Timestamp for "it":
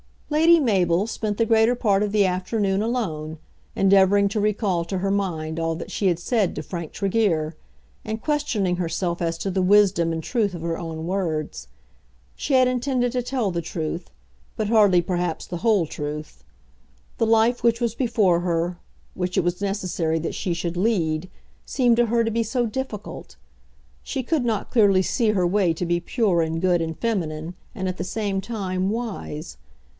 19.37-19.43